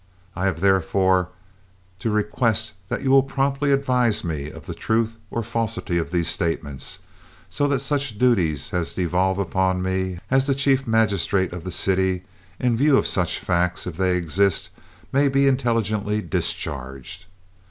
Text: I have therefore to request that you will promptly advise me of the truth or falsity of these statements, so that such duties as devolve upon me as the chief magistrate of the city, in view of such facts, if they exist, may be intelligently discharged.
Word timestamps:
I 0.35 0.45
have 0.45 0.61
therefore 0.61 1.29
to 1.99 2.09
request 2.09 2.71
that 2.89 3.03
you 3.03 3.11
will 3.11 3.21
promptly 3.21 3.71
advise 3.71 4.23
me 4.23 4.49
of 4.49 4.65
the 4.65 4.73
truth 4.73 5.17
or 5.29 5.43
falsity 5.43 5.99
of 5.99 6.09
these 6.09 6.27
statements, 6.27 6.97
so 7.51 7.67
that 7.67 7.81
such 7.81 8.17
duties 8.17 8.73
as 8.73 8.95
devolve 8.95 9.37
upon 9.37 9.83
me 9.83 10.17
as 10.31 10.47
the 10.47 10.55
chief 10.55 10.87
magistrate 10.87 11.53
of 11.53 11.63
the 11.63 11.71
city, 11.71 12.23
in 12.59 12.75
view 12.75 12.97
of 12.97 13.05
such 13.05 13.37
facts, 13.37 13.85
if 13.85 13.97
they 13.97 14.17
exist, 14.17 14.71
may 15.11 15.27
be 15.27 15.47
intelligently 15.47 16.19
discharged. 16.19 17.27